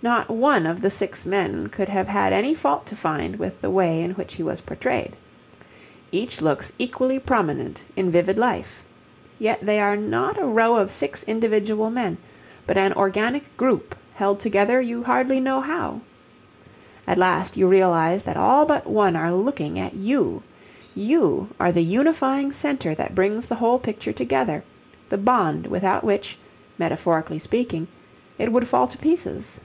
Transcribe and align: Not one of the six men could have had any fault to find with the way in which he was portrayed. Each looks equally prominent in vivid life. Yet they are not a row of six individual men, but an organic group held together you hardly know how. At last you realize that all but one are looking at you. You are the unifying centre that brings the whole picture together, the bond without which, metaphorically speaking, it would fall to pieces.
Not 0.00 0.28
one 0.30 0.64
of 0.64 0.80
the 0.80 0.90
six 0.90 1.26
men 1.26 1.70
could 1.70 1.88
have 1.88 2.06
had 2.06 2.32
any 2.32 2.54
fault 2.54 2.86
to 2.86 2.94
find 2.94 3.34
with 3.34 3.60
the 3.60 3.68
way 3.68 4.00
in 4.00 4.12
which 4.12 4.36
he 4.36 4.44
was 4.44 4.60
portrayed. 4.60 5.16
Each 6.12 6.40
looks 6.40 6.70
equally 6.78 7.18
prominent 7.18 7.84
in 7.96 8.08
vivid 8.08 8.38
life. 8.38 8.84
Yet 9.40 9.58
they 9.66 9.80
are 9.80 9.96
not 9.96 10.38
a 10.38 10.44
row 10.44 10.76
of 10.76 10.92
six 10.92 11.24
individual 11.24 11.90
men, 11.90 12.16
but 12.64 12.78
an 12.78 12.92
organic 12.92 13.56
group 13.56 13.96
held 14.14 14.38
together 14.38 14.80
you 14.80 15.02
hardly 15.02 15.40
know 15.40 15.60
how. 15.60 16.00
At 17.04 17.18
last 17.18 17.56
you 17.56 17.66
realize 17.66 18.22
that 18.22 18.36
all 18.36 18.66
but 18.66 18.86
one 18.86 19.16
are 19.16 19.32
looking 19.32 19.80
at 19.80 19.94
you. 19.94 20.44
You 20.94 21.48
are 21.58 21.72
the 21.72 21.82
unifying 21.82 22.52
centre 22.52 22.94
that 22.94 23.16
brings 23.16 23.46
the 23.46 23.56
whole 23.56 23.80
picture 23.80 24.12
together, 24.12 24.62
the 25.08 25.18
bond 25.18 25.66
without 25.66 26.04
which, 26.04 26.38
metaphorically 26.78 27.40
speaking, 27.40 27.88
it 28.38 28.52
would 28.52 28.68
fall 28.68 28.86
to 28.86 28.98
pieces. 28.98 29.58